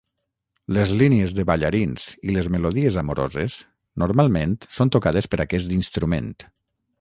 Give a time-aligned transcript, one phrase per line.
[0.75, 3.59] Les línies de ballarins i les melodies amoroses,
[4.05, 6.35] normalment són tocades per aquest instrument.